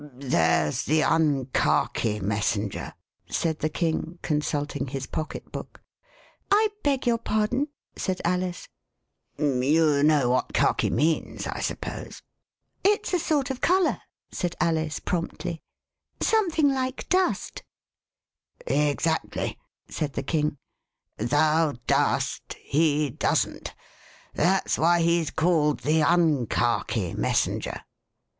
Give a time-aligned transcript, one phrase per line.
[0.15, 2.95] There's the Unkhaki Messenger,"
[3.29, 5.79] said the King, consulting his pocket book.
[6.49, 8.67] I beg your pardon," said Alice.
[9.37, 12.23] 25 The Westminster Alice You know what Khaki means?" I suppose.
[12.83, 14.01] It s a sort of colour,"
[14.31, 15.61] said Alice promptly;
[16.19, 17.61] some thing like dust/'
[18.65, 20.57] Exactly," said the King;
[21.17, 23.75] thou dost— he doesn't.
[24.33, 27.81] That's why he's called the Unkhaki Messenger."